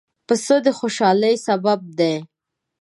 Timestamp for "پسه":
0.27-0.55